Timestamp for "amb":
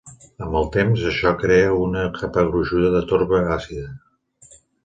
0.45-0.55